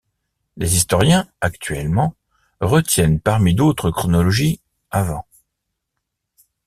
[0.57, 2.15] Les historiens, actuellement,
[2.59, 5.21] retiennent, parmi d'autres chronologies, av.